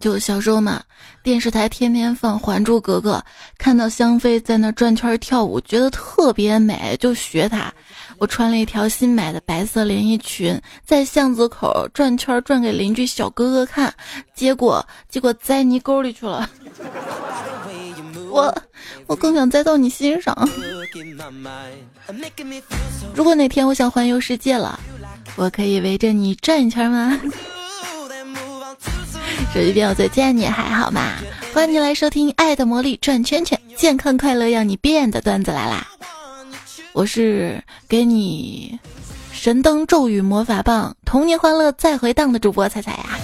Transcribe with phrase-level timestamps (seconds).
[0.00, 0.82] 就小时候嘛，
[1.22, 3.16] 电视台天天放《还珠格格》，
[3.58, 7.72] 看到香妃在那转圈跳舞，觉得特别美，就学她。
[8.18, 13.92] 我穿了一条新买的白色连衣裙，在巷子口转圈转给邻居小哥哥看，
[14.34, 16.48] 结果结果栽泥沟里去了。
[18.30, 18.54] 我
[19.06, 20.34] 我更想栽到你心上。
[23.14, 24.78] 如果哪天我想环游世界了，
[25.36, 27.20] 我可以围着你转一圈吗？
[29.52, 31.16] 手机边我再见你还好吗？
[31.52, 35.88] 欢迎你来收听《爱的魔力转圈圈》，健康快乐要你变的段子来啦！
[36.92, 38.78] 我是给你
[39.32, 43.18] 神灯咒语魔法棒，童年欢乐再回荡的主播彩彩呀。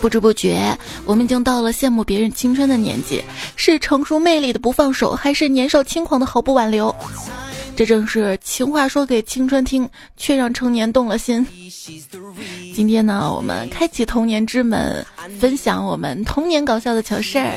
[0.00, 3.20] 不知不觉，我们已经到了羡慕别人青春的年纪，
[3.56, 6.94] 是成熟魅力的不放手，还是年少轻狂的毫不挽留？
[7.74, 11.46] 这正是情话说给青春听，却让成年动了心。
[12.74, 15.04] 今天呢，我们开启童年之门，
[15.40, 17.50] 分享我们童年搞笑的糗事儿。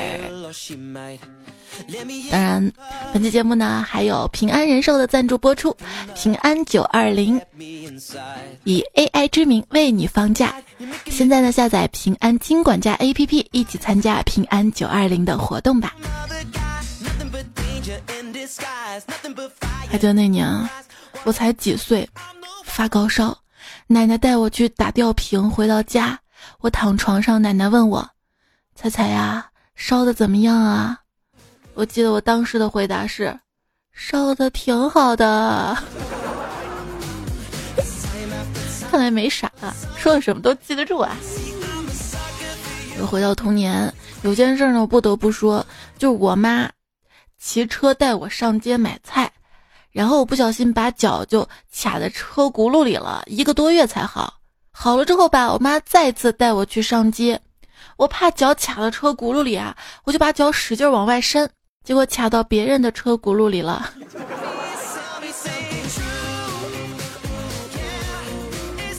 [2.30, 2.72] 当然，
[3.12, 5.76] 本期节目呢还有平安人寿的赞助播出，
[6.14, 7.38] 平安九二零
[8.64, 10.54] 以 AI 之名为你放假。
[11.10, 15.94] 现在呢，下载平安金管家 APP，一起参加平安九二零的活动吧。
[19.88, 20.68] 还记得那年啊，
[21.24, 22.08] 我才几岁，
[22.64, 23.36] 发高烧，
[23.86, 26.18] 奶奶带我去打吊瓶，回到家，
[26.58, 28.08] 我躺床上，奶奶问我
[28.74, 30.98] ：“彩彩呀，烧的怎么样啊？”
[31.74, 33.38] 我记得我当时的回答是
[33.94, 35.76] ：“烧的挺好的。”
[38.90, 39.48] 看来没傻，
[39.96, 41.16] 说的什么都记得住啊。
[42.98, 45.64] 又回到童年，有件事呢，我不得不说，
[45.98, 46.68] 就是我妈。
[47.38, 49.30] 骑车带我上街买菜，
[49.92, 54.34] 然后我不小心把脚就卡在车轱辘里了，一个多月才好。
[54.72, 57.40] 好了之后吧，我妈再次带我去上街，
[57.96, 61.48] 我怕脚卡到车轱辘里啊，我就把脚使劲往外伸，
[61.84, 63.90] 结果卡到别人的车轱辘里了。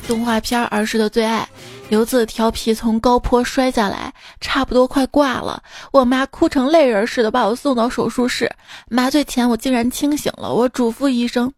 [0.07, 1.47] 动画片儿儿时的最爱。
[1.89, 4.06] 有次调皮从高坡摔下来，
[4.39, 5.61] 差不多快挂了。
[5.91, 8.51] 我妈哭成泪人似的把我送到手术室，
[8.89, 10.53] 麻醉前我竟然清醒了。
[10.53, 11.51] 我嘱咐医生：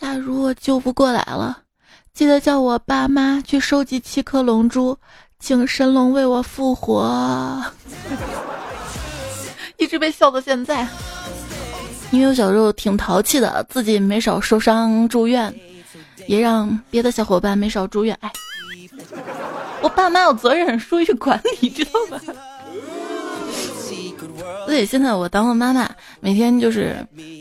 [0.00, 1.58] 假如我救不过来了，
[2.12, 4.96] 记得叫我爸妈去收集七颗龙珠，
[5.38, 7.62] 请神龙为我复活。
[9.76, 10.86] 一直被笑到现在，
[12.10, 15.52] 因为我小时候挺淘气的，自己没少受伤住院，
[16.26, 18.16] 也让别的小伙伴没少住院。
[18.20, 18.30] 哎。
[19.84, 22.18] 我爸妈有责任，疏于管理，知道吧？
[24.64, 25.86] 所以现在我当了妈妈，
[26.20, 26.96] 每天就是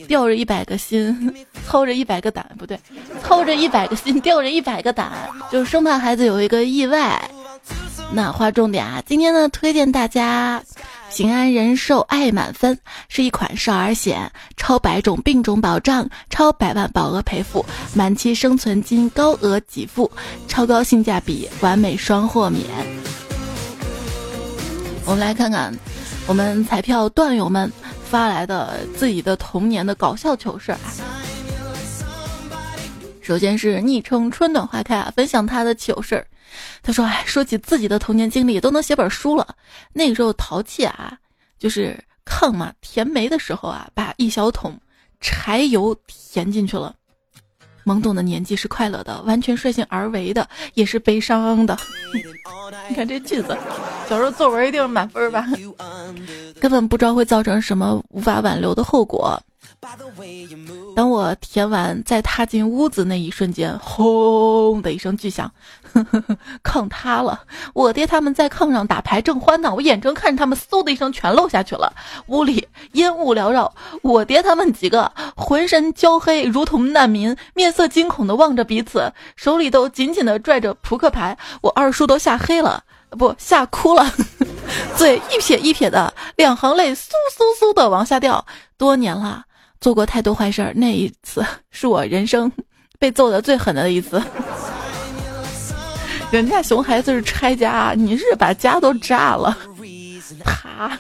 [0.10, 1.34] 吊着一百个心，
[1.66, 2.78] 操着一百个胆，不对，
[3.24, 5.10] 操着一百个心，吊着一百个胆，
[5.50, 7.32] 就是生怕孩子有一个意外。
[8.12, 10.62] 那划重点啊，今天呢，推荐大家。
[11.16, 17.64] 平安人寿爱满分是一款少儿险，超百种病种保障，超百万保额赔付，
[17.94, 20.12] 满期生存金高额给付，
[20.48, 22.66] 超高性价比，完美双豁免。
[25.06, 25.72] 我们来看看
[26.26, 27.72] 我们彩票段友们
[28.10, 30.80] 发来的自己的童年的搞笑糗事儿。
[33.22, 36.26] 首先是昵称春暖花开啊，分享他的糗事儿。
[36.82, 39.56] 他说：“哎，说起自己的童年经历，都能写本书了。
[39.92, 41.18] 那个时候淘气啊，
[41.58, 44.80] 就是炕嘛填煤的时候啊，把一小桶
[45.22, 46.96] 柴油填进去了。
[47.86, 51.78] 懵懂的年纪是快乐的，完全率性而为的也是悲伤的。
[52.88, 53.58] 你看这句子，
[54.08, 55.46] 小时候作文一定满分吧？
[56.62, 59.38] 根本不知道会造成什么无法挽留的后果。”
[60.96, 65.52] 等我填完再踏进屋子那一瞬间，轰的一声巨响，
[66.64, 67.42] 炕塌了。
[67.74, 71.94] 我爹他们在炕上打牌正欢呢，我眼睁看着他们嗖的一声全漏下去了。
[72.28, 81.38] 屋里烟雾缭绕，我爹他们几个浑身焦黑，如同难民，面色惊恐的望着彼此，手里都紧紧的拽着扑克牌。
[81.62, 84.14] 我二叔都吓黑了，不吓哭了，
[84.96, 88.46] 嘴一撇一撇的，两行泪嗖嗖嗖的往下掉。
[88.78, 89.46] 多年了。
[89.84, 92.50] 做过太多坏事儿，那一次 是我人生
[92.98, 94.24] 被揍的最狠的一次。
[96.32, 99.58] 人家熊孩子是拆家，你是把家都炸了。
[100.46, 100.98] 他。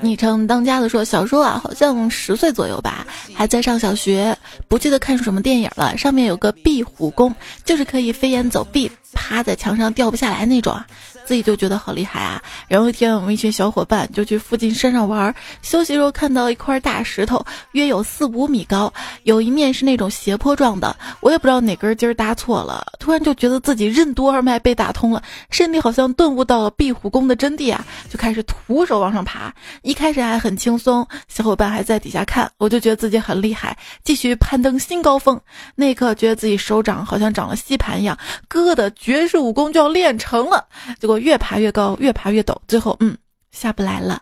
[0.00, 3.04] 昵称当家的说，小时候啊，好像十岁左右吧，
[3.34, 4.36] 还在上小学，
[4.68, 5.98] 不记得看什么电影了。
[5.98, 10.86] 上面有个壁虎功，就是可以飞檐走壁，趴在墙上掉不下来那种啊。
[11.24, 12.42] 自己就觉得好厉害啊。
[12.68, 18.92] 然后一天，我们一群小伙伴就去附近山上玩，休息时候看到一块大石头，约有四五米高，
[19.24, 29.52] 有一面是那种斜坡状的，我也不知道哪根筋搭错了，突然就觉得自己任督二脉被打通了，身体好像顿悟到了壁虎功的真谛啊，就开始徒手往上爬。
[29.82, 35.40] 一开始还很轻松，小伙伴还在底下看，我就觉得自己很厉害，继续攀登新高峰。
[35.74, 38.16] 那一刻，觉得自己手掌好像长了吸盘一样，
[38.48, 40.66] 哥哥的绝世武功就要练成了。
[41.00, 43.16] 结果越爬越高，越爬越陡，最后嗯
[43.50, 44.20] 下不来了，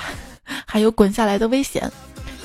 [0.66, 1.90] 还有滚下来的危险。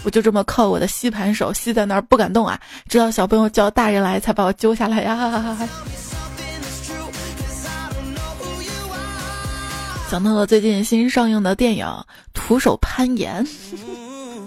[0.03, 5.67] 我就这么靠我的吸盘手吸在那儿不敢动啊，直到小朋友叫大人来才把我揪下来呀。
[10.09, 11.85] 想到了最近新上映的电影
[12.33, 13.45] 《徒手攀岩》，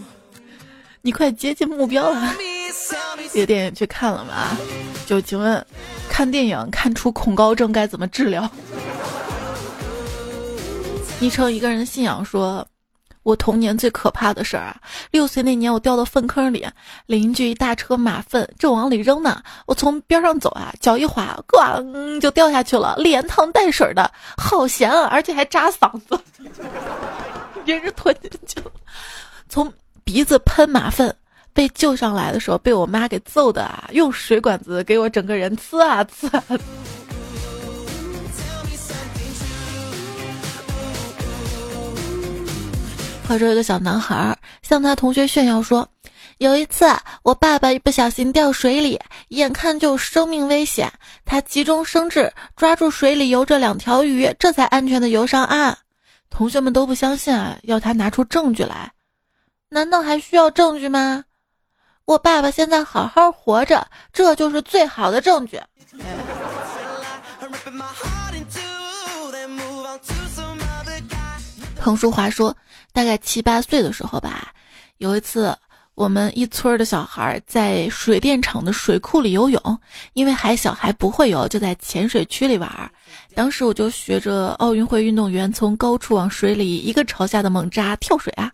[1.02, 2.34] 你快接近目标了。
[3.32, 4.56] 这个电影去看了吗？
[5.06, 5.62] 就请问，
[6.08, 8.50] 看电影看出恐高症该怎么治疗？
[11.20, 12.66] 昵称一个人信仰说
[13.24, 14.80] ：“我童年最可怕的事儿啊，
[15.10, 16.66] 六岁那年我掉到粪坑里，
[17.04, 26.18] 邻居一大车马粪正往里扔呢，我从边上走啊，脚一滑，咣就掉下去了，连汤带水的，好咸啊，而且还扎嗓子，
[27.66, 28.72] 别人吞进去了，
[29.46, 29.70] 从
[30.02, 31.14] 鼻子喷马粪。”
[31.52, 33.88] 被救上来的时候，被我妈给揍的啊！
[33.90, 36.44] 用水管子给我整个人呲啊呲啊。
[43.30, 45.88] 话说，一个小男孩向他同学炫耀说
[46.38, 46.84] ：“有一次，
[47.22, 48.98] 我爸爸一不小心掉水里，
[49.28, 50.92] 眼看就生命危险，
[51.24, 55.78] 他急中生智，抓住水里游着两条鱼，这才安全的游上岸。”
[56.28, 58.90] 同学们都不相信啊，要他拿出证据来。
[59.68, 61.22] 难道还需要证据吗？
[62.06, 65.60] 我爸爸现在好好活着，这就是最好的证据。
[71.76, 72.54] 彭淑华说，
[72.92, 74.52] 大概七八岁的时候吧，
[74.98, 75.56] 有一次
[75.94, 79.80] 我们一村的小孩在水电厂的水库里游泳，
[80.14, 82.92] 因为还小还不会游，就在浅水区里玩。
[83.34, 88.50] 当时我就学着奥运会运动员从高处往水里一个朝下的猛扎跳水啊。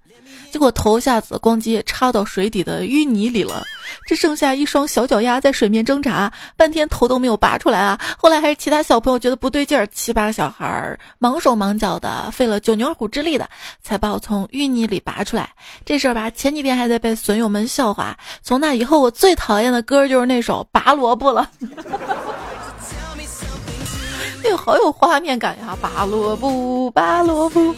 [0.51, 3.63] 结果头下子咣叽插到水底的淤泥里了，
[4.07, 8.01] 只剩下一双小脚丫在水面挣扎，半天头都没有拔出来啊！
[8.17, 13.49] 后来还是其他小朋友觉得不对劲儿，七八个小孩儿忙手忙脚的，费了九牛二虎之力的，
[13.83, 15.51] 才把我从淤泥里拔出来。
[15.85, 18.17] 这事儿吧，前几天还在被损友们笑话。
[18.43, 21.51] 从那以后，我最讨厌的歌就是那首《拔萝卜》了。
[24.45, 25.77] 哎呦，好有画面感呀！
[25.81, 27.75] 拔萝卜，拔萝卜。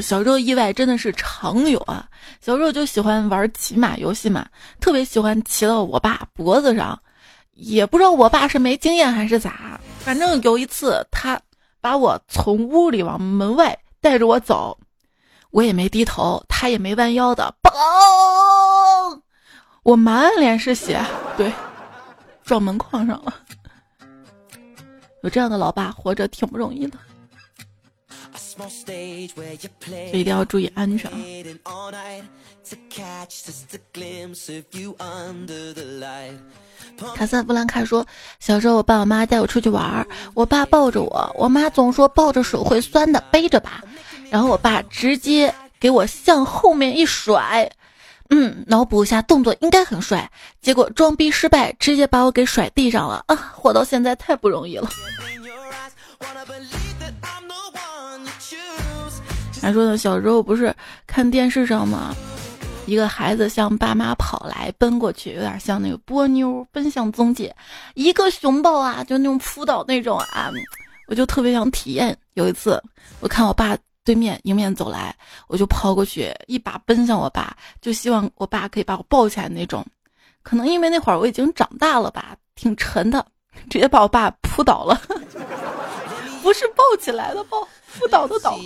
[0.00, 2.06] 小时候意外真的是常有啊！
[2.40, 4.46] 小时候就喜欢玩骑马游戏嘛，
[4.80, 7.00] 特别喜欢骑到我爸脖子上，
[7.54, 11.40] 也不知道我爸是没经验还是咋，反正有一次他
[11.80, 14.78] 把我从屋里往门外带着我走，
[15.50, 19.20] 我也没低头，他也没弯腰的，嘣！
[19.82, 21.00] 我满脸是血，
[21.36, 21.52] 对，
[22.44, 23.34] 撞门框上了。
[25.22, 26.98] 有这样的老爸活着挺不容易的。
[30.12, 31.18] 一定要注意安全啊。
[37.14, 38.06] 卡萨布兰卡说
[38.40, 43.82] ：“小时候，我爸我妈带我出去玩，我爸抱着我，我妈总说抱着手会酸的，背着吧。
[44.30, 47.70] 然后我爸直接给我向后面一甩，
[48.30, 50.30] 嗯，脑补一下动作应该很帅。
[50.60, 53.36] 结果装逼失败，直接把我给甩地上了啊！
[53.54, 54.88] 活到现在太不容易了。”
[59.60, 60.74] 还说呢，小时候不是
[61.06, 62.14] 看电视上吗？
[62.86, 67.52] 一个孩子向爸妈跑来，奔过去，有点像那个波妞奔向宗介，
[67.94, 70.52] 一个熊抱啊，就那种扑倒那种啊，
[71.08, 72.16] 我就特别想体验。
[72.34, 72.80] 有一次，
[73.18, 75.12] 我看我爸对面迎面走来，
[75.48, 79.84] 我就跑过去，一把奔向我爸，就希望我爸可以把我抱起来那种。
[80.44, 83.26] 可能因为那会儿我已经长大了吧，挺沉的，
[83.68, 85.00] 直接把我爸扑倒了，
[86.46, 87.66] 不是抱起来的抱。
[87.98, 88.56] 不倒的倒。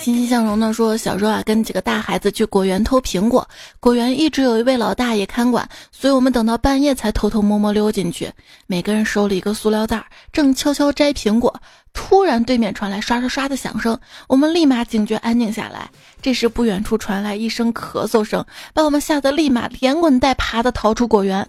[0.00, 8.28] 欣欣向荣的说，小时候啊，跟几个大孩子去果园偷苹果，果园一直有一位老大爷看管，所以我们等到半夜才偷偷摸摸溜进去。
[8.66, 11.54] 每个人手里一个塑料袋，正悄悄摘苹果，
[11.92, 15.88] 突然对面传来刷刷刷的响声，我们立马警觉，安静下来。
[16.20, 21.48] 这时不远处传来一声咳嗽声，把我们吓得立马连滚带爬的逃出果园。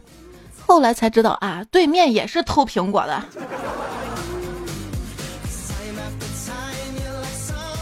[0.69, 3.23] 后来才知道啊，对面也是偷苹果的。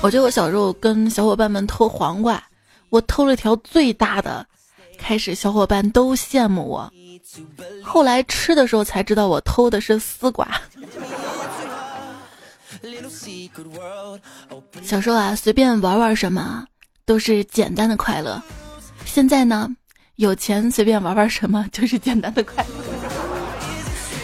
[0.02, 2.42] 我记得我小时候跟小伙伴们偷黄瓜，
[2.88, 4.48] 我偷了条最大的，
[4.98, 6.90] 开始小伙伴都羡慕我，
[7.84, 10.50] 后来吃的时候才知道我偷的是丝瓜。
[14.82, 16.66] 小时候啊，随便玩玩什么
[17.04, 18.42] 都是简单的快乐。
[19.04, 19.68] 现在呢，
[20.18, 22.70] 有钱随便玩玩什么就是简单的快乐。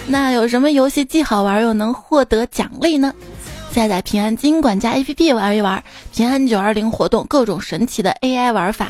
[0.08, 3.14] 那有什么游戏既好玩又能获得奖励呢？
[3.72, 8.88] 下载平安金管家 APP 玩一玩，平安九二零活动各种神奇的 AI 玩法。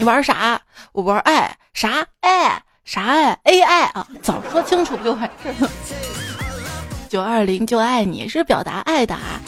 [0.00, 0.60] 你玩啥？
[0.90, 4.04] 我玩爱啥爱啥爱 AI 啊！
[4.20, 5.70] 早说清楚不就完事了？
[7.08, 9.40] 九二零就爱你是表达爱的啊，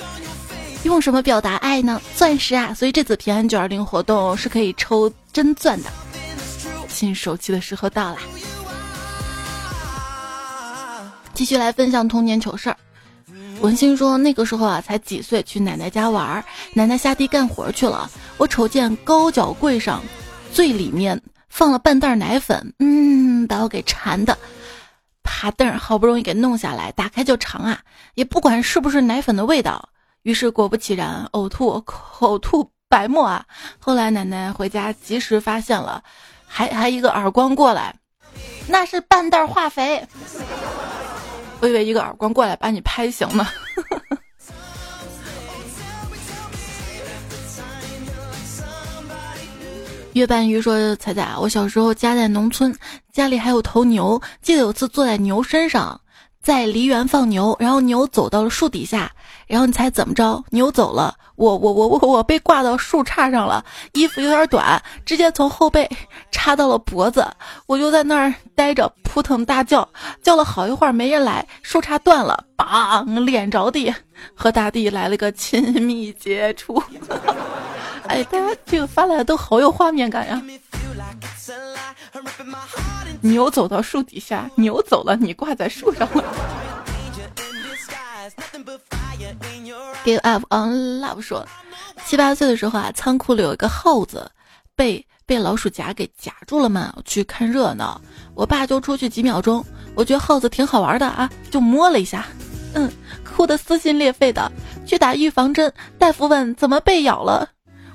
[0.84, 2.00] 用什么表达爱呢？
[2.14, 2.72] 钻石啊！
[2.72, 5.90] 所以这次平安九二零活动是可以抽真钻的。
[6.96, 8.18] 新手气的时候到了，
[11.34, 12.76] 继续来分享童年糗事儿。
[13.60, 20.02] 文心说那个时候啊才几岁，去奶奶家玩，奶奶下地干活去了，我瞅见高脚柜上
[20.50, 24.36] 最里面放了半袋奶粉，嗯，把我给馋的。
[25.22, 27.78] 爬凳好不容易给弄下来，打开就尝啊，
[28.14, 29.90] 也不管是不是奶粉的味道。
[30.22, 33.44] 于是果不其然，呕吐，口吐白沫啊。
[33.78, 36.02] 后来奶奶回家及时发现了，
[36.56, 37.94] 还还一个耳光过来，
[38.66, 40.02] 那是半袋化肥。
[41.60, 43.46] 我以为一个耳光过来把你拍醒呢。
[50.14, 52.74] 月半鱼说：“彩彩，我小时候家在农村，
[53.12, 54.18] 家里还有头牛。
[54.40, 56.00] 记得有次坐在牛身上，
[56.42, 59.12] 在梨园放牛，然后牛走到了树底下，
[59.46, 60.42] 然后你猜怎么着？
[60.50, 65.88] 牛走了，我我我我我被挂到树杈上了，衣服有点短，直接从后背
[66.30, 67.26] 插到了脖子，
[67.66, 69.88] 我就在那儿待着，扑腾大叫，
[70.22, 73.94] 叫了好一会儿没人来，树杈断了，梆，脸着地，
[74.34, 76.82] 和大地来了个亲密接触。”
[78.08, 80.40] 哎，大家这个发来的都好有画面感呀！
[83.20, 86.24] 牛走到树底下，牛走了，你挂在树上了。
[90.04, 91.46] Give up on love 说，
[92.04, 94.30] 七八岁的时候啊，仓库里有一个耗子，
[94.74, 98.00] 被被老鼠夹给夹住了嘛，去看热闹。
[98.34, 102.26] 我爸就出去几秒钟，我觉得耗子挺好玩的啊，就摸了一下，
[102.74, 102.90] 嗯，
[103.24, 104.50] 哭得撕心裂肺的，
[104.86, 105.72] 去打预防针。
[105.98, 107.48] 大夫问怎么被咬了。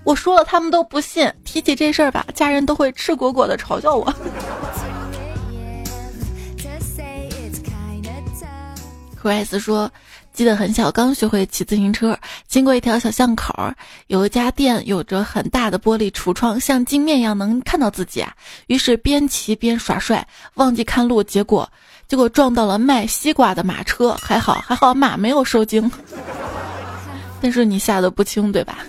[0.04, 1.32] 我说了，他们都不信。
[1.46, 4.14] 提起这事儿吧，家人都会赤果果的嘲笑我。
[9.22, 9.88] Chris 说，
[10.34, 13.54] 记得很小，刚学会骑自行车，经过一条小巷口，
[14.08, 18.34] 有一家店，有着很大的玻璃橱窗，像镜面一样能看到自己啊。
[18.68, 21.70] 于是边骑边耍帅，忘记看路，结果
[22.08, 25.92] 结果撞到了卖西瓜的马车，还好还好马没有受惊，
[27.42, 28.80] 但是你吓得不轻，对吧？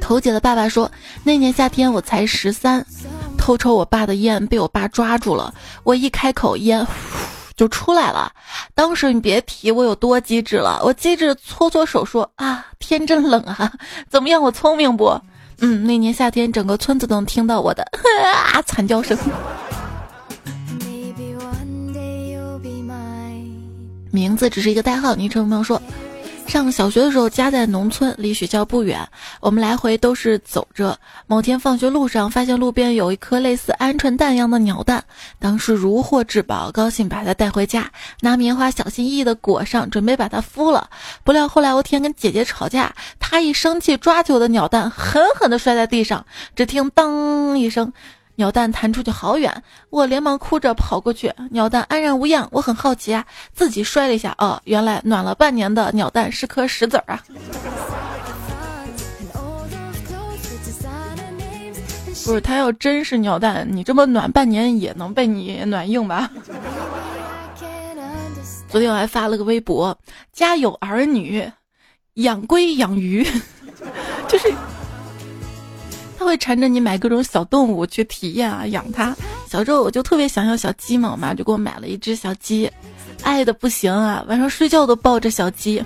[0.00, 0.90] 头姐的爸爸说，
[1.24, 2.84] 那年夏天我才十三，
[3.38, 5.52] 偷抽我爸的烟被我爸抓住了，
[5.82, 6.86] 我一开口烟
[7.56, 8.32] 就出来了。
[8.74, 13.72] 当时你别提我有多机智了，我机智搓搓手说啊，天真冷啊，
[14.08, 15.20] 怎么样，我聪明不？
[15.60, 17.84] 嗯，那年夏天整个村子都能听到我的
[18.52, 19.16] 啊惨叫声。
[24.10, 25.80] 名字只是一个代号，昵称朋友说。
[26.46, 29.08] 上小学的时候，家在农村，离学校不远，
[29.40, 30.96] 我们来回都是走着。
[31.26, 35.02] 某天放学路上，发现路边有一颗类似鹌鹑蛋一样的鸟蛋，
[35.40, 40.88] 当时如获至宝，高兴把它带回家，拿棉花小心翼翼地裹上，准备把它孵了。
[41.24, 46.24] 不料后来我天跟姐姐吵架，她一生气抓起我的鸟蛋，狠狠地摔在地上，
[46.54, 47.92] 只听当一声。
[48.36, 52.48] 鸟蛋弹出去好远，我连忙哭着跑过去，鸟蛋安然无恙。
[52.50, 57.22] 我很好奇啊，自己摔了一下，哦，原来暖了半年的鸟蛋是颗石子儿啊！
[62.24, 66.30] 不是，他要真是鸟蛋，你这么暖半年也能被你暖硬吧？
[68.68, 69.96] 昨天我还发了个微博，
[70.32, 71.48] 家有儿女，
[72.14, 73.24] 养龟养鱼，
[74.26, 74.52] 就是。
[76.24, 79.14] 会缠着你买各种小动物去体验啊，养它。
[79.48, 82.70] 小时候我就特别想要小鸡嘛，我妈就给我买了一只小鸡，
[83.22, 85.84] 爱的不行啊，晚上睡觉都抱着小鸡。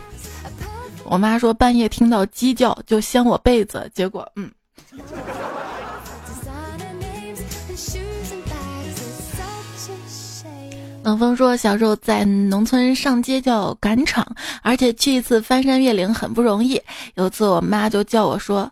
[1.04, 4.50] 我妈说半夜听到鸡叫就掀我被子，结果嗯。
[11.04, 14.26] 冷风说小时候在农村上街叫赶场，
[14.62, 16.78] 而且去一次翻山越岭很不容易。
[17.14, 18.71] 有次我妈就叫我说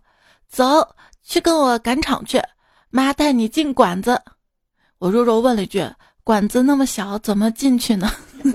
[0.49, 0.87] 走。
[1.29, 2.41] 去跟我赶场去，
[2.89, 4.23] 妈带你进馆子。
[4.99, 5.85] 我弱弱问了一句
[6.23, 8.09] ：“馆子那么小，怎么进去呢？”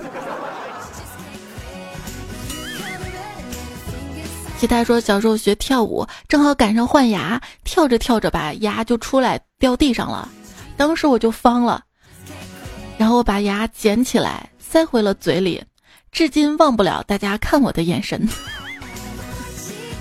[4.58, 10.26] 其他说小时候学跳舞，正好赶上换牙，跳着跳着吧，牙就出来掉地上了，
[10.76, 11.84] 当时我就慌了，
[12.96, 15.62] 然后我把牙捡起来塞回了嘴里，
[16.10, 18.26] 至今忘不了大家看我的眼神。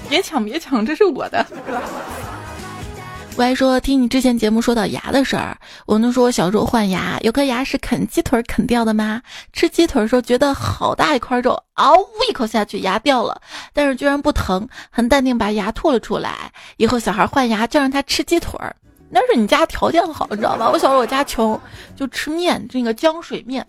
[0.07, 1.45] 别抢别抢，这是我的。
[3.37, 9.21] 我还说听你之前节目说到牙的事儿，我能说我小时候换牙，有颗牙是啃鸡腿啃掉的吗？
[9.53, 13.41] 吃鸡腿的时候觉得好大一块肉，嗷呜一口下去牙掉了，
[13.73, 16.51] 但是居然不疼，很淡定把牙吐了出来。
[16.77, 18.75] 以后小孩换牙就让他吃鸡腿儿，
[19.09, 20.69] 那是你家条件好，你知道吧？
[20.69, 21.59] 我小时候我家穷，
[21.95, 23.65] 就吃面，这个浆水面，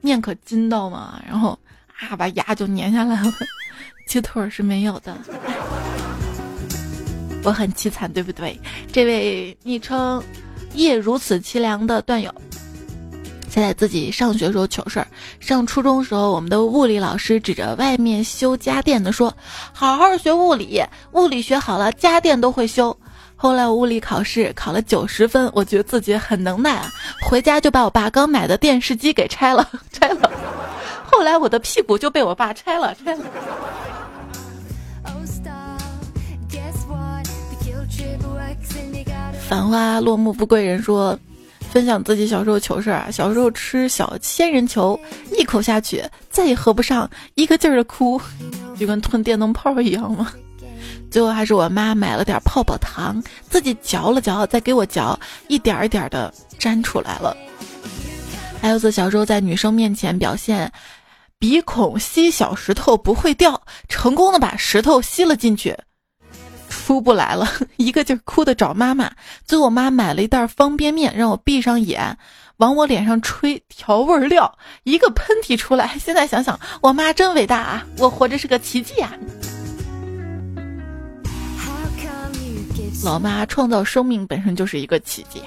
[0.00, 1.58] 面可筋道嘛，然后
[1.98, 3.32] 啊把牙就粘下来了。
[4.06, 5.16] 鸡腿是没有的，
[7.44, 8.58] 我很凄惨，对不对？
[8.92, 10.22] 这位昵称
[10.74, 12.32] “夜如此凄凉”的段友，
[13.48, 15.06] 现在自己上学时候糗事儿。
[15.40, 19.34] 上初中时候，我们的物理老师指着外面修家电的说
[19.74, 20.82] ：“好好学物理，
[21.12, 22.96] 物理学好了，家电都会修。”
[23.34, 26.88] 后来我物理考试考了九十分，我觉得自己很能耐啊，
[27.28, 30.30] 回家就把我爸刚买的电视机给拆了， 拆了。
[31.04, 33.24] 后来我的屁股就被我爸拆了，拆了。
[39.52, 41.14] 繁花落幕不归人说，
[41.70, 43.10] 分享自己小时候糗事儿啊。
[43.10, 44.98] 小时候吃小仙人球，
[45.38, 48.18] 一口下去再也合不上，一个劲儿的哭，
[48.78, 50.32] 就跟吞电灯泡一样嘛。
[51.10, 57.36] 最后还是我妈买了点泡泡糖，自己嚼了嚼，再给我嚼，一点一点的粘出来了。
[58.58, 60.72] 还有次小时候在女生面前表现，
[61.38, 65.76] 鼻孔吸小石头不会掉，成功的把石头吸了进去。
[66.92, 69.10] 出不来了， 一个劲儿哭的找妈妈。
[69.46, 72.18] 最后我妈买了一袋方便面，让我闭上眼，
[72.58, 75.96] 往我脸上吹调味料，一个喷嚏出来。
[75.98, 77.86] 现在想想，我妈真伟大啊！
[77.96, 79.10] 我活着是个奇迹啊！
[83.02, 85.42] 老妈创造生命本身就是一个奇迹。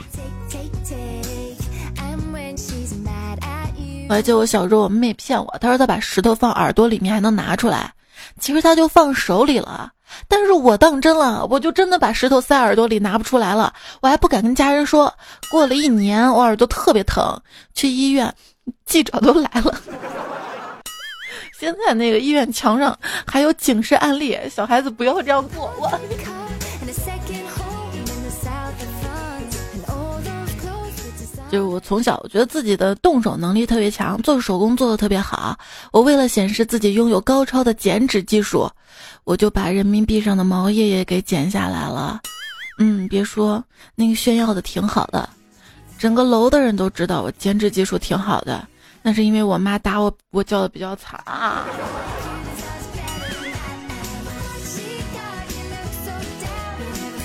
[4.09, 7.93] 我还记得我小时候，我妹骗我，她说她把石头放耳朵里面还能拿出来，
[8.39, 9.91] 其实她就放手里了。
[10.27, 15.13] 但是我当真了，我就真的把石头塞耳朵里拿不出来了，我还不敢跟家人说。
[15.51, 17.39] 过了一年，我耳朵特别疼，
[17.73, 18.33] 去医院，
[18.85, 19.73] 记者都来了。
[21.59, 25.71] 现在那个医院墙上还有警示案例，小孩子不要这样做。
[25.79, 25.91] 我。
[31.51, 35.57] 就是我从小我觉得自己的动手能力特别强，做手工做的特别好。
[35.91, 38.69] 我为了显示自己拥有高超的剪纸技术，
[39.25, 42.21] 我就把人民币上的毛爷爷给剪下来了。
[42.77, 43.63] 嗯，别说
[43.95, 45.27] 那个炫耀的挺好的，
[45.97, 48.67] 整个楼的人都知道我剪纸技术挺好的。
[49.01, 51.65] 那是因为我妈打我，我叫的比较惨啊。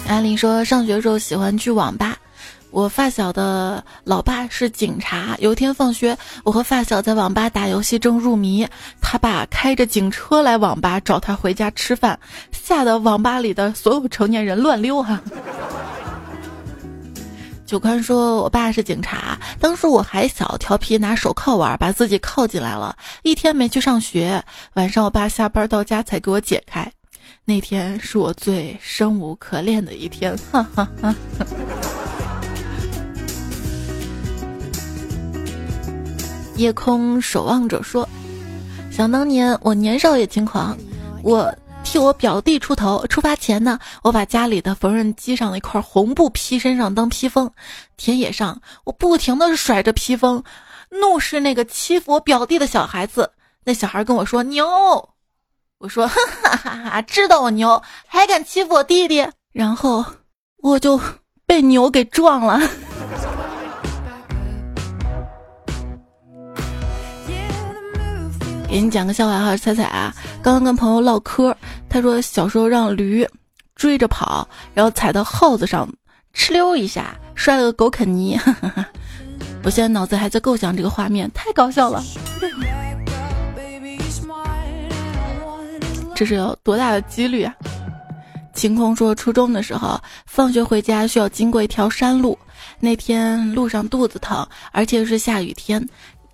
[0.09, 2.17] 安林说，上学时候喜欢去网吧。
[2.71, 5.37] 我发小的老爸是警察。
[5.39, 8.67] 有一天放学，我和发小在网吧打游戏，正入迷，
[9.01, 12.19] 他爸开着警车来网吧找他回家吃饭，
[12.53, 15.21] 吓得网吧里的所有成年人乱溜哈。
[17.67, 24.43] 九宽说：“我爸是警察，当时我还小，调皮拿手铐玩，把自己铐进来了，一天没去上学。
[24.75, 26.93] 晚上我爸下班到家才给我解开，
[27.45, 31.15] 那天是我最生无可恋的一天。”哈哈哈。
[36.61, 38.07] 夜空守望者说
[38.93, 40.77] ：“想当年我年少也轻狂，
[41.23, 41.51] 我
[41.83, 43.07] 替我表弟出头。
[43.07, 47.51] 出发前呢，我把家里的缝纫机上的一块红布披身上当披风。
[47.97, 50.45] 田野上，我不停的甩着披风，
[50.91, 53.33] 怒视那个欺负我表弟的小孩子。
[53.65, 54.67] 那小孩跟我说牛，
[55.79, 59.27] 我说哈哈哈哈，知道我牛，还敢欺负我弟弟？
[59.53, 60.05] 然后
[60.59, 61.01] 我就
[61.47, 62.61] 被牛给撞了。”
[68.71, 71.53] 给你讲个笑话哈，彩彩啊，刚刚跟朋友唠嗑，
[71.89, 73.29] 他说小时候让驴
[73.75, 75.93] 追着跑，然后踩到耗子上，
[76.37, 78.39] 哧溜一下摔了个狗啃泥。
[79.65, 82.01] 我现在脑子还在构想这个画面，太搞笑了。
[86.15, 87.53] 这是有多大的几率啊？
[88.55, 92.39] 晴空说，初中的时候放学回家需要经过一条山路，
[92.79, 95.85] 那天路上肚子疼，而且是下雨天。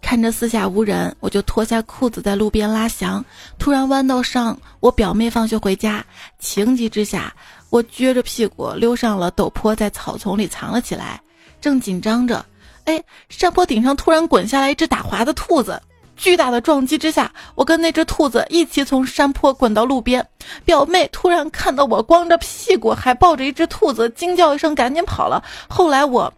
[0.06, 3.22] 看着四下无人，我就脱下裤子在路边拉翔。
[3.58, 6.06] 突然弯道上我表妹放学回家，
[6.38, 7.34] 情急之下，
[7.70, 11.20] 我撅着屁股溜上了陡坡，在草丛里藏了起来。
[11.60, 12.46] 正紧张着，
[12.84, 15.82] 哎，山坡顶上突然滚下来一只打滑的兔子，
[16.16, 20.24] 巨大的撞击之下，我跟那只兔子一起从山坡滚到路边。
[20.64, 25.42] 表妹突然看到我光着屁股还抱着一只兔子，惊叫一声，赶紧跑了。
[25.68, 26.32] 后来我，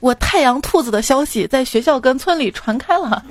[0.00, 3.24] 我太阳兔子的消息在学校跟村里传开了。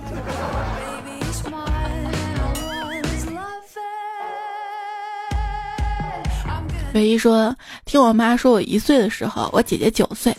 [6.93, 10.35] 唯一说，听我妈说，我一岁的时候，我姐姐九岁。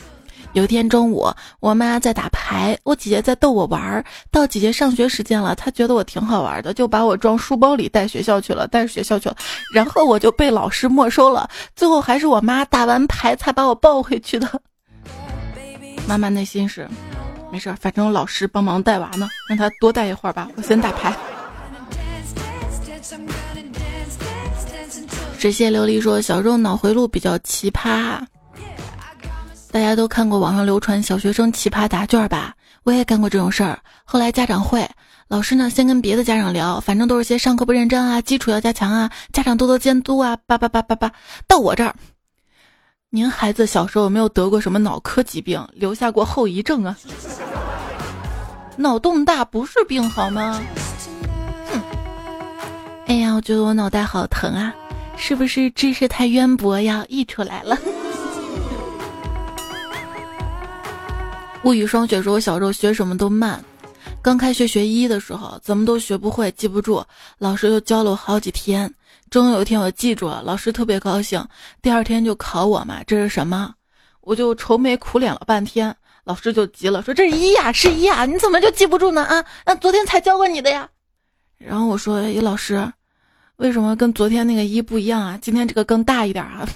[0.55, 4.03] 有一天中午，我妈在打牌，我姐姐在逗我玩儿。
[4.31, 9.37] 到姐姐上学时间了，她觉得我挺好玩的，就把我装书包里带学校去了，带学校去了。
[9.75, 14.49] 然后我就被老师没收了，最后还是我妈打完牌才把我抱回去的。
[16.07, 16.89] 妈妈内心是，
[17.53, 21.15] 没事，反正老师帮忙带娃呢，让他多带一会儿吧，我先打牌。
[25.39, 28.19] 水榭琉璃说：“小时候脑回路比较奇葩。”
[29.71, 32.55] 大家都看过网上流传小学生奇葩答卷吧？
[32.85, 33.79] 我也干过这种事儿。
[34.05, 34.89] 后来家长会，
[35.29, 41.13] 老师呢先跟别的家长聊，反正都是些上课不认真啊，基础要加强啊，家长多多监督啊，叭叭叭叭叭。
[41.47, 41.95] 到我这儿，
[43.11, 46.97] 您孩子小时候有没有得过什么脑科疾病，留下过后遗症啊？
[48.77, 50.61] 脑洞大不是病好吗？
[51.71, 51.81] 哼！
[53.07, 54.75] 哎呀，我觉得我脑袋好疼啊，
[55.17, 57.79] 是不是知识太渊博要溢出来了？
[61.63, 63.65] 物语霜雪说：“我小时候学什么都慢，
[64.21, 67.05] 刚开学学医的时候，怎么都学不会，记不住。
[67.39, 68.93] 老师又教了我好几天，
[69.31, 71.45] 终于有一天我记住了，老师特别高兴。
[71.83, 73.75] 第二天就考我嘛，这是什么？
[74.21, 79.25] 我就愁眉苦脸了半天，老师就急了，说这是一呀，是一呀，你怎么就记不住呢？
[79.25, 80.89] 啊，那昨天才教过你的呀。
[81.59, 82.93] 然后我说，哎，老师，
[83.57, 85.39] 为什么跟昨天那个一不一样啊？
[85.41, 86.69] 今天这个更大一点啊。”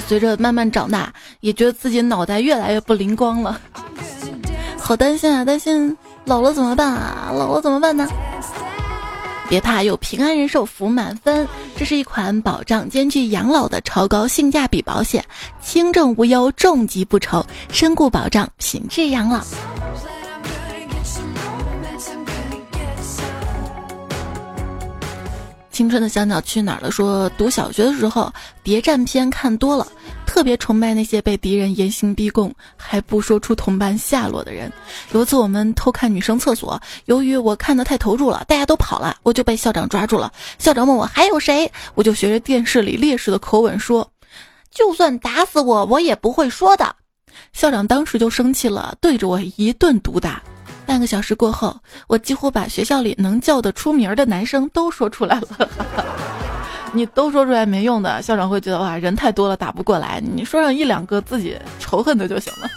[0.00, 3.60] 随着慢慢长大，也觉得自己脑袋越来越不灵光了，
[4.78, 5.44] 好担心啊！
[5.44, 7.30] 担心老了怎么办啊？
[7.32, 8.08] 老了怎么办呢？
[9.48, 15.22] 别怕，有平安人寿福满分，这是一款保障兼具养老的超高性价比保险，
[15.62, 19.40] 轻症无忧，重疾不愁，身故保障，品质养老。
[25.72, 26.90] 青春的小鸟去哪儿了？
[26.90, 28.30] 说读小学的时候
[28.62, 29.86] 谍战片看多了，
[30.26, 34.70] 特别崇拜那些被敌人严刑逼供还不说出同伴下落的人。
[35.12, 40.30] 有一次我们偷看女生厕所，由于我看的太投入了，大家都跑了，我就被校长抓住了。
[40.58, 44.08] 校长问我还有谁，我就学着电视里烈士的口吻说
[44.70, 46.94] ：“就算打死我，我也不会说的。”
[47.54, 50.42] 校长当时就生气了，对着我一顿毒打。
[50.86, 51.74] 半个小时过后，
[52.06, 55.68] 我几乎把学校里能叫得出名的男生都说出来了。
[56.92, 60.20] 你都说出来没用的，校长会觉得哇，人太多了打不过来。
[60.20, 62.68] 你说上一两个自己仇恨的就行了。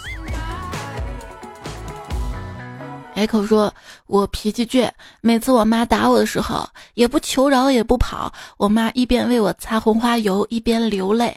[3.16, 3.74] Echo 说
[4.08, 4.90] ：“我脾气倔，
[5.22, 11.36] 每次我妈打我的时候，也不求饶也不跑，我妈一边为我擦红花油，一边流泪。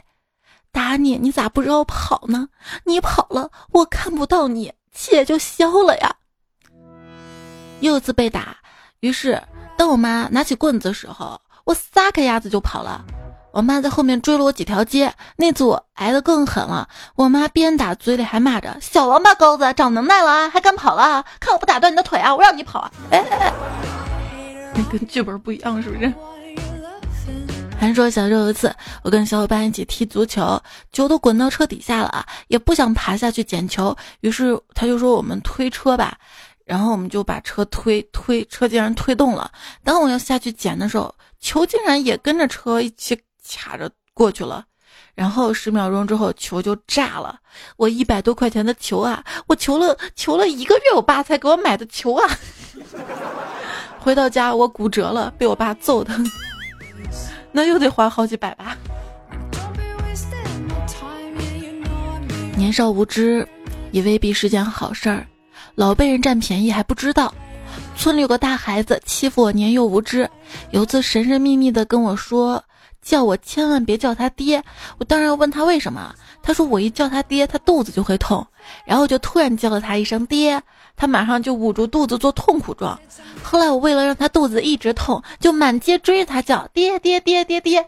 [0.71, 2.49] 打你，你咋不知道跑呢？
[2.85, 6.13] 你跑了，我看不到你，气也就消了呀。”
[7.81, 8.55] 又一次被打，
[8.99, 9.41] 于是
[9.77, 13.03] 当我妈拿起棍子的时候，我撒开鸭子就跑了。
[13.51, 16.87] 我妈在后面追了我几条街，那次我挨得更狠了。
[17.15, 21.25] 我妈边打嘴里还骂着：“小王八羔子，长能耐了啊，还敢跑了？
[21.39, 22.35] 看我不打断你的腿啊！
[22.35, 23.53] 我让你跑啊！”哎哎
[24.75, 26.13] 哎，跟剧本不一样是不是？
[27.79, 30.61] 还说小时候有一次，我跟小伙伴一起踢足球，
[30.91, 36.15] 球都滚到车底下了啊，也不想爬下去捡球，于是他就说：“我们推车吧。”
[36.69, 39.51] 然后我们就把车推推，车竟然推动了。
[39.83, 44.63] 当我要下去捡的时候，球竟然也跟着车一起卡着过去了。
[45.15, 47.39] 然后十秒钟之后，球就炸了。
[47.75, 52.29] 我一百多块钱的球啊，我求了求了一个月，我爸才给我买的球啊。
[53.99, 56.13] 回到家我骨折了，被我爸揍的，
[57.51, 58.77] 那又得花好几百吧。
[62.55, 63.47] 年少无知，
[63.89, 65.25] 也未必是件好事儿。
[65.79, 67.33] 老被人占便宜还不知道，
[67.95, 70.29] 村里有个大孩子欺负我年幼无知，
[70.71, 72.61] 有次神神秘秘的跟我说，
[73.01, 74.61] 叫我千万别叫他爹。
[74.97, 76.13] 我当然要问他为什么，
[76.43, 78.45] 他说我一叫他爹，他肚子就会痛。
[78.83, 80.61] 然后就突然叫了他一声爹，
[80.97, 82.99] 他马上就捂住肚子做痛苦状。
[83.41, 87.87] 后来我为了让他肚子一直痛，就满街追着他叫爹爹爹爹爹，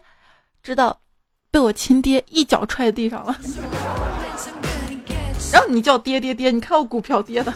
[0.62, 0.98] 直到
[1.50, 3.36] 被我亲爹一脚踹地上了。
[5.52, 7.52] 然后你叫爹爹爹，你看我股票跌的。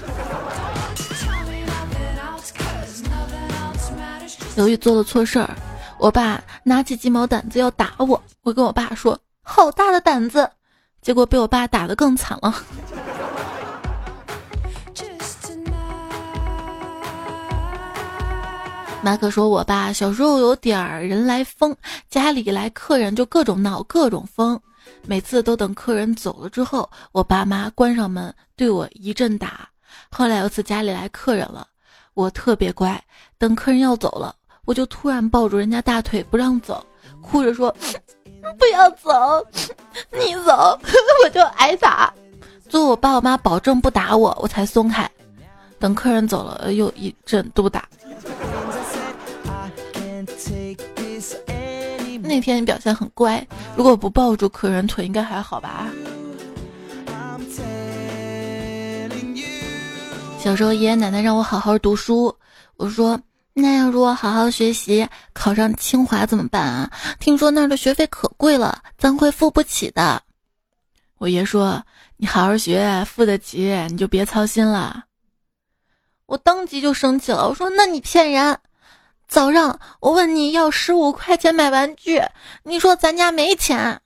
[4.57, 5.51] 由于做了错事儿，
[5.99, 8.23] 我爸拿起鸡毛掸子要打我。
[8.43, 10.49] 我跟我爸说：“好大的胆子！
[11.01, 12.55] 结果被我爸打得更惨了。
[19.03, 21.75] 马可说：“我爸小时候有点儿人来疯，
[22.11, 24.61] 家里来客人就各种闹各种疯，
[25.07, 29.69] 每次都等客人走了之后，我爸妈关上门对我一阵打。
[30.11, 31.67] 后来有次家里来客人了，
[32.15, 33.03] 我特别乖，
[33.39, 36.85] 等客人要走了，我就突然抱住人家大腿不让走，
[37.23, 37.75] 哭着说。”
[38.59, 39.45] 不要走，
[40.13, 40.79] 你走
[41.25, 42.15] 我就挨打。
[42.69, 45.11] 最后我爸我妈保证不打我，我才松开。
[45.81, 47.89] 等客人走了，又一阵毒打。
[52.27, 55.89] 那天你表现很乖，如果不抱住客人腿，应该还好吧？
[60.39, 62.37] 小时候爷爷奶奶让我好好读书，
[62.77, 63.21] 我说。
[63.59, 66.93] 那要如果好好学习，考上清华怎么办啊？
[67.19, 70.23] 听说那儿的学费可贵了，咱会付不起的。
[71.17, 71.83] 我爷说
[72.19, 75.05] ：“你好好学，付得起，你就别操心了。”
[76.27, 78.59] 我当即就生气了，我说：“那你骗人！
[79.29, 82.23] 早上我问你要十五块钱买玩具，
[82.63, 84.01] 你说咱家没钱。”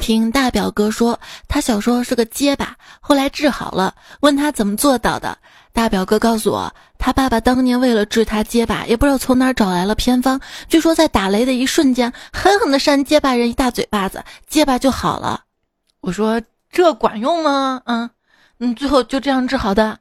[0.00, 3.94] 听大表哥说，他小时候是个结巴，后来治好了。
[4.20, 5.38] 问他怎么做到的，
[5.72, 15.44] 大表哥告诉我，他爸爸当年为了治他结巴，也不知道从哪儿找来了偏方，据说在打雷的一瞬间，狠狠地扇结巴人一大嘴巴子，结巴就好了。
[16.00, 17.82] 我说这管用吗？
[17.84, 18.08] 嗯，
[18.60, 19.98] 嗯，最后就这样治好的？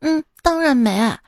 [0.00, 0.98] 嗯，当然没。
[0.98, 1.18] 啊。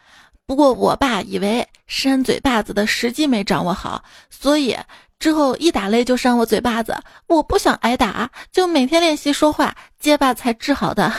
[0.46, 4.76] 不过我爸以为扇嘴巴子的时机没掌握好，所以。
[5.18, 6.94] 之后一打雷就扇我嘴巴子，
[7.26, 11.10] 我不想挨打，就每天练习说话结巴才治好的。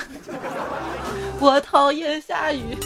[1.41, 2.77] 我讨厌下雨。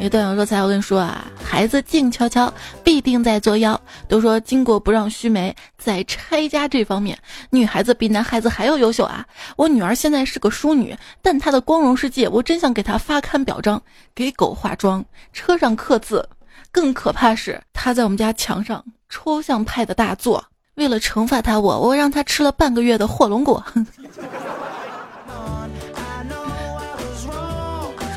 [0.00, 2.52] 一段友说才，我跟你说啊，孩子静悄悄，
[2.84, 3.78] 必定在作妖。
[4.06, 7.18] 都说巾帼不让须眉，在拆家这方面，
[7.50, 9.26] 女孩子比男孩子还要优秀啊。
[9.56, 13.82] 我女儿现在是个淑女，但她的光荣事迹，我真想给她发刊表彰。
[14.14, 16.28] 给狗化妆，车上刻字。
[16.70, 20.44] 更可怕是，她在我们家墙上抽象派的大作。
[20.76, 23.64] 为了惩罚她，我我让她吃了半个月的火龙果。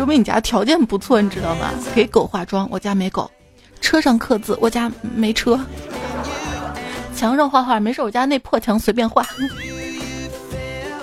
[0.02, 1.70] 说明你家条件不错，你知道吗？
[1.94, 3.30] 给狗化妆，我家没狗；
[3.82, 5.56] 车上刻字，我家没车；
[7.16, 9.24] 墙上画画，没事，我家那破墙随便画。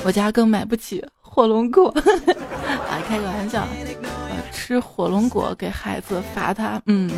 [0.03, 1.95] 我家更买不起火龙果，
[2.91, 3.65] 啊，开个玩笑。
[4.51, 7.09] 吃火龙果给孩子罚他，嗯。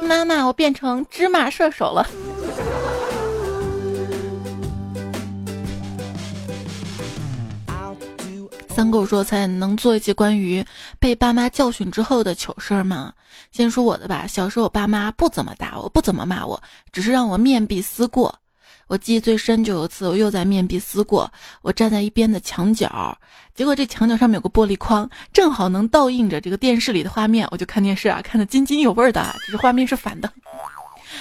[0.00, 2.06] 妈妈，我变成芝麻射手了。
[8.74, 10.64] 三狗说：“才能做一期关于
[10.98, 13.12] 被爸妈教训之后的糗事儿吗？”
[13.52, 14.26] 先说我的吧。
[14.26, 18.34] 小时候，我爸妈不怎么打我，不怎么骂我，只是让我面壁思过。
[18.86, 21.30] 我记忆最深，就有一次我又在面壁思过，
[21.60, 23.16] 我站在一边的墙角，
[23.54, 30.32] 结果这墙角上面有个玻璃框，正好能倒映着这个电视里的画面，我就看电视啊，看得津津有味的，只是画面是反的。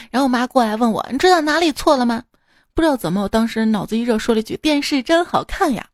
[0.09, 2.23] 然后我妈过来问我，你知道哪里错了吗？
[2.73, 5.85] 不知道怎么，我当时脑子一热，说了一句：“电视真好看呀。”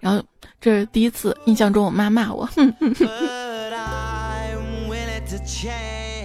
[0.00, 0.22] 然后
[0.60, 2.48] 这是第一次印象中我妈骂我，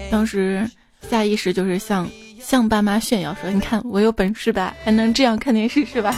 [0.10, 0.68] 当时
[1.10, 2.10] 下意识就是向。
[2.38, 6.14] 向爸妈炫耀说：“你看我有本事吧，还能这样看电视是吧？”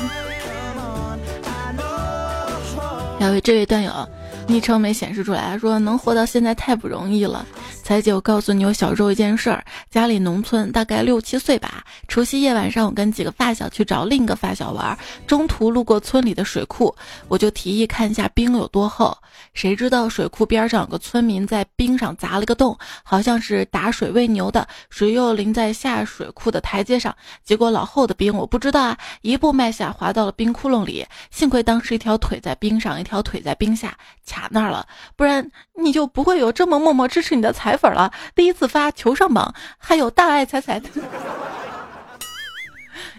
[3.17, 4.09] 还有这位段友。
[4.45, 7.45] 昵称没显示出来，说能活到现在太不容易了。
[7.88, 11.86] 彩姐，我告诉你，我小时候一件事儿，家里农村，大概六七岁吧。
[12.10, 16.93] 除夕夜晚上，我跟几个发小去找另一个发小玩，中途路过村里的水库，
[17.30, 19.17] 我就提议看一下冰有多厚。
[19.54, 31.06] 谁知道水库边上有个村民在冰上砸了个洞，好像是打水喂牛的，水又淋在下水库的台阶上，结果老厚的冰我不知道啊，一步迈下滑到了冰窟窿里。
[31.32, 33.97] 幸亏当时一条腿在冰上，一条腿在冰下。
[34.26, 35.50] 卡那儿了，不然
[35.82, 38.11] 你就不会有这么默默支持你的粉了。
[38.35, 40.81] 第一次发求上榜，还有大爱彩彩，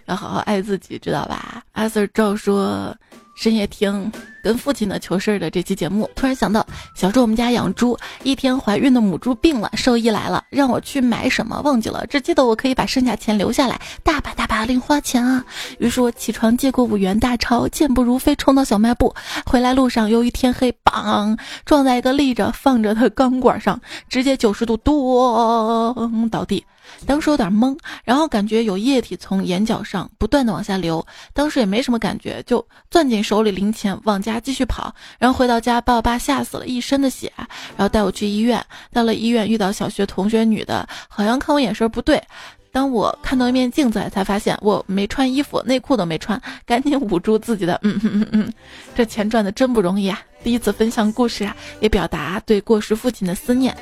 [0.07, 1.63] 要好好爱自己，知道吧？
[1.73, 2.97] 阿 Sir 照说。
[3.39, 4.11] 深夜听
[4.43, 15.45] 跟父亲的糗事儿的这期节目，突然想到小时候我们家养猪，一天怀孕的母猪病了，兽医来了，让我去买什么忘记了，只记得我可以把剩下钱留下来，大把大把零花钱啊。
[15.79, 19.15] 于是我起床借过五元大钞，健步如飞冲到小卖部，
[19.47, 26.65] 回来路上由于天黑，砰撞在一个立着放着的钢管上，直接九十度咚倒地。
[27.07, 34.95] 当时有点懵，然后感觉有液体从眼角上不断的往下流，当时也没什么感觉，就攥紧手里零钱往家继续跑。
[35.19, 37.33] 然后回到家把我爸吓死了，一身的血，
[37.77, 38.65] 然后带我去医院。
[38.93, 42.23] 到了医院遇到小学同学女的，好像看我眼神不对。
[42.71, 48.53] 当我看到一面镜子，才发现我没穿衣服，内裤都没穿，赶紧捂住自己的嗯嗯嗯嗯，
[48.95, 50.21] 这钱赚的真不容易啊！
[50.45, 53.75] 第一次分享故事啊，也表达对过世父亲的思念。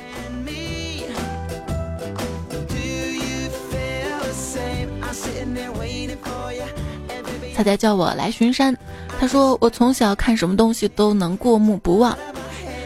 [7.57, 8.77] 他在叫我来巡山，
[9.19, 12.15] 他说我从小看什么东西都能过目不忘。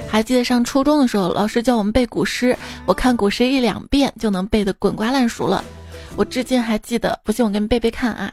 [0.10, 5.62] 还记得上初中的时候，老师教我们背古诗，我看古诗一两遍就能背得滚瓜烂熟了。
[6.16, 8.32] 我至今还记得，不信我给你背背看啊。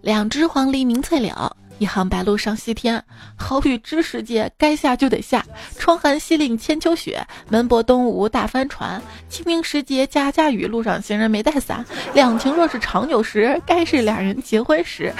[0.00, 3.02] 两只黄鹂鸣翠柳，一行白鹭上西天。
[3.36, 5.44] 好雨知时节，该下就得下。
[5.76, 9.02] 窗含西岭千秋雪，门泊东吴大帆船。
[9.28, 11.84] 清明时节家家雨，路上行人没带伞。
[12.14, 15.12] 两情若是长久时，该是两人结婚时。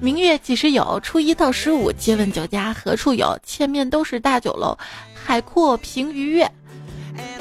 [0.00, 1.00] 明月几时有？
[1.00, 3.38] 初一到十五，借问酒家何处有？
[3.42, 4.76] 前面都是大酒楼，
[5.14, 6.50] 海阔凭鱼跃，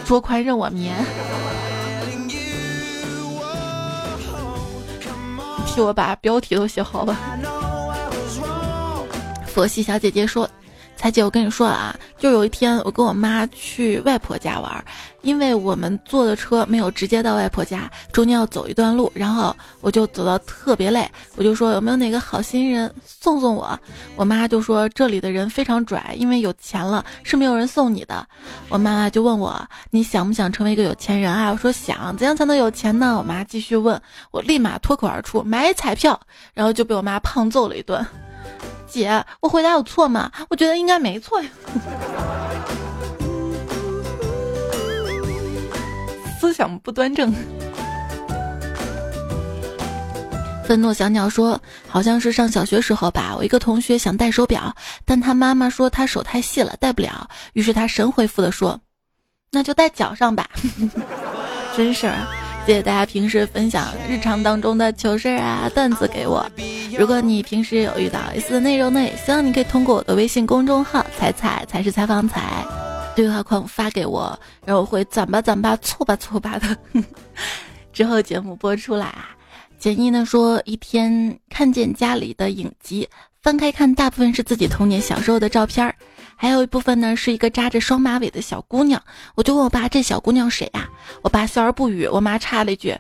[0.06, 0.96] 桌宽任我眠。
[5.68, 7.18] 替我把标题都写好了。
[9.46, 10.50] 佛系小姐姐说。
[10.96, 14.84] 彩姐，我跟你说啊，就有一天我跟我妈去外婆家玩，
[15.22, 23.78] 因为我们坐的车没有直接到外婆家，中间要走一段路，然后我就走到特别累，我就说有没有哪个好心人送送我？
[24.16, 28.26] 我妈就说这里的人非常拽，因为有钱了是没有人送你的。
[28.70, 31.52] 我妈妈就问我你想不想成为一个有钱人啊？
[31.52, 33.16] 我说想，怎样才能有钱呢？
[33.18, 36.20] 我妈继续问我，立马脱口而出买彩票，
[36.54, 38.04] 然后就被我妈胖揍了一顿。
[38.88, 40.32] 姐，我回答有错吗？
[40.50, 41.50] 我觉得应该没错呀。
[46.40, 47.34] 思想不端正。
[50.64, 57.30] 愤怒小鸟说：“好像是上小学时候吧，我一个同学想戴手表，但他妈妈说他手太细了，戴不了。
[57.54, 58.80] 于是他神回复的说
[59.52, 60.50] ：‘那就戴脚上吧。
[61.78, 62.26] ’真事儿。”
[62.66, 66.44] 谢谢大家平时分享日常当中的糗事啊段子给我。
[66.98, 72.66] 如果你平时有遇到类似的内容呢，也希望你可以通过我的微信公众号“彩彩才是采访彩”
[73.16, 76.76] 对话框发给我，然后我会攒吧攒吧凑吧凑吧的。
[77.94, 79.30] 之后节目播出来啊，
[79.78, 83.08] 简易呢说一天看见家里的影集，
[83.44, 85.94] 翻开看，大部分是自己童年小时候的照片儿。
[86.46, 89.02] 还有一部分呢，是一个扎着双马尾的小姑娘。
[89.34, 90.88] 我就问我爸：“这小姑娘谁呀？”
[91.24, 92.06] 我爸笑而不语。
[92.06, 92.96] 我妈插了一句：“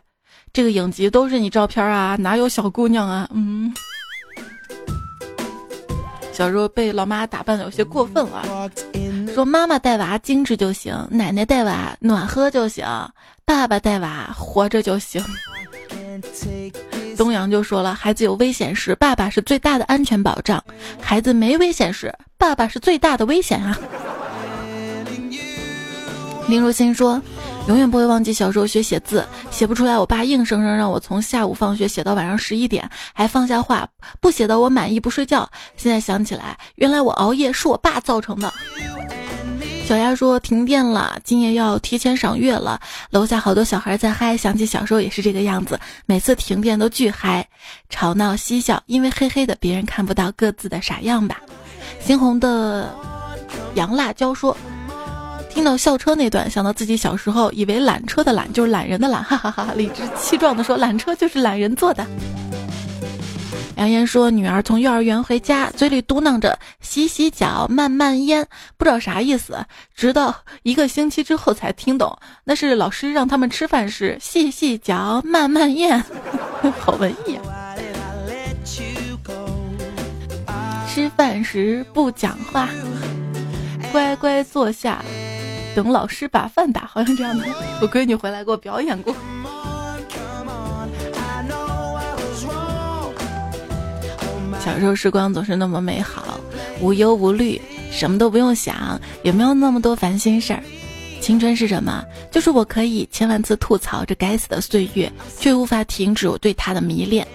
[0.52, 3.72] 这个影集都是你照片啊，哪有小姑娘啊？”嗯，
[6.34, 8.68] 小时候被老妈打扮的有些过分了，
[9.36, 12.84] 说妈妈带娃精致就行，奶奶带娃暖和就行，
[13.46, 15.24] 爸爸带娃活着就行。
[17.16, 20.60] 东阳就说了：“孩子有危险时，爸爸是最大的安全保障；
[21.00, 23.78] 孩子没危险时，爸爸是最大的危险啊。”
[26.48, 27.22] 林如新说
[27.68, 33.88] ：“永远不会忘记小时候学写字，写不出来，我爸硬生生让我从下午放学写到晚上十一点，还放下话
[34.20, 35.50] 不写到我满意不睡觉。
[35.76, 38.54] 现在想起来，原来我熬夜是我爸造成的。”
[39.88, 42.80] 小丫说停电了，今夜要提前赏月了。
[43.12, 47.48] 楼下好多小孩在嗨，想起小时候也是这个样子，每次停电都巨嗨，
[47.90, 51.40] 吵闹嬉笑，因为黑黑的，别人看不到各自的傻样吧。
[52.06, 52.94] 猩红的
[53.74, 54.56] 洋辣椒说，
[55.50, 62.06] 听到校车那段，想到自己小时候以为缆车的缆就是懒人的懒，哈哈哈，理直气壮的说缆车就是懒人坐的。
[63.78, 69.58] 杨言说：“女儿从幼儿园回家，嘴里嘟囔着‘洗洗脚，慢慢咽’，不知道啥意思。
[69.94, 76.02] 直到一个星期之后才听懂，那是老师让他们吃饭时细细嚼，慢慢咽。
[76.80, 77.75] 好文艺啊！
[80.96, 82.70] 吃饭时不讲话，
[83.92, 85.04] 乖乖坐下，
[85.76, 86.86] 等老师把饭打。
[86.86, 87.44] 好像这样的，
[87.82, 89.14] 我闺女回来给我表演过。”
[94.64, 96.40] 小时候时光总是那么美好，
[96.80, 97.60] 无忧无虑，
[97.92, 100.64] 什么都不用想，也没有那么多烦心事儿。
[101.20, 102.06] 青春是什么？
[102.32, 107.28] 就是我可以千万次吐槽这该死的岁月，却无法停止我对他的迷恋。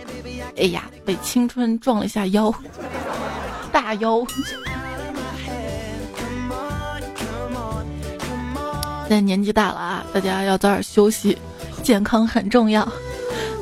[0.56, 2.50] 哎呀，被青春撞了一下腰，
[3.82, 4.22] 大腰。
[9.08, 11.38] 现在年纪大了啊，大家要早点休息，
[11.82, 12.86] 健康很重要。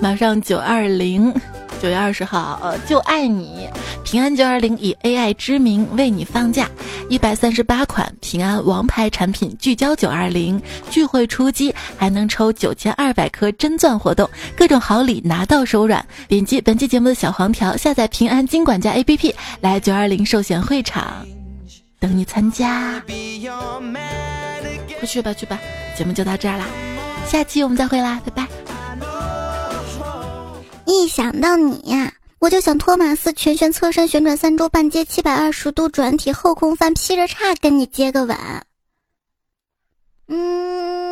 [0.01, 1.33] 马上九二零。
[1.81, 3.69] 九月二十号，呃，就爱你
[4.05, 6.69] 平安九二零以 AI 之名为你放假，
[7.09, 10.61] 一百三十八款平安王牌产品聚焦九二零
[10.91, 16.05] 聚会出击，还能抽九千二百颗真钻活动，各种好礼拿到手软。
[16.27, 21.27] 点击本期节目的小黄条，下载平安金管家 APP，来九二零寿险会场
[22.01, 23.01] 等你参加。
[24.99, 25.57] 快去吧去吧，
[25.97, 26.65] 节目就到这儿啦，
[27.25, 28.48] 下期我们再会啦，拜拜。
[30.91, 38.37] 一想到你呀，我就想托马斯全旋侧身旋转三周半，接七百二十度转体后空翻，劈着叉跟你接个吻。
[40.29, 41.08] 嗯。